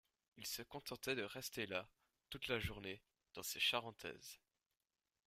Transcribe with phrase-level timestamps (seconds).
[0.37, 1.87] Il se contentait de rester là,
[2.31, 3.03] toute la journée,
[3.35, 4.39] dans ses charentaises